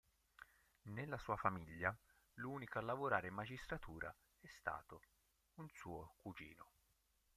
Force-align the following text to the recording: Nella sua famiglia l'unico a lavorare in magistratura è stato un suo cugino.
Nella 0.87 1.19
sua 1.19 1.35
famiglia 1.37 1.95
l'unico 2.39 2.79
a 2.79 2.81
lavorare 2.81 3.27
in 3.27 3.35
magistratura 3.35 4.11
è 4.39 4.47
stato 4.47 5.03
un 5.57 5.69
suo 5.69 6.15
cugino. 6.17 6.71